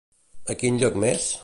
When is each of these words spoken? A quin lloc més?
A 0.53 0.57
quin 0.63 0.81
lloc 0.85 0.99
més? 1.07 1.33